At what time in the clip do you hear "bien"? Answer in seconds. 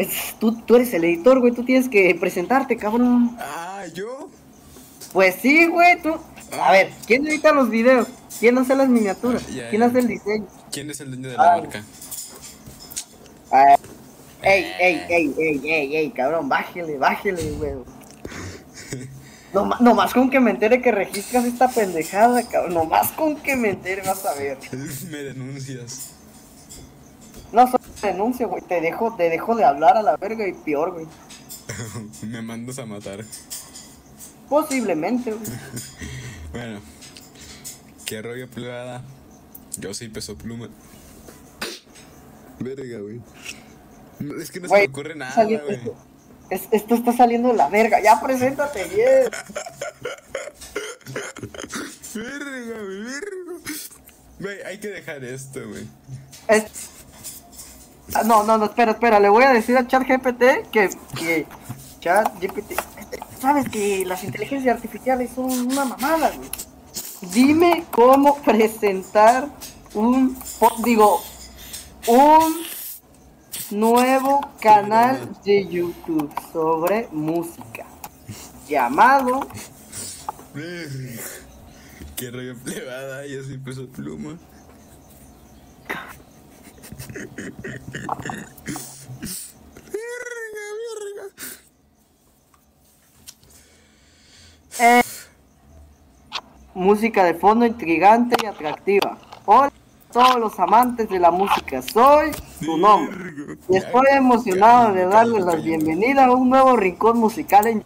48.94-49.30